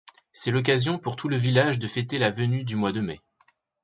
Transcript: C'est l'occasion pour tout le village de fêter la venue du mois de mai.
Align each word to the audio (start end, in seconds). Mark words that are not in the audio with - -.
C'est 0.33 0.49
l'occasion 0.49 0.97
pour 0.97 1.15
tout 1.15 1.27
le 1.29 1.35
village 1.35 1.77
de 1.77 1.87
fêter 1.87 2.17
la 2.17 2.31
venue 2.31 2.63
du 2.63 2.75
mois 2.75 2.91
de 2.91 3.01
mai. 3.01 3.21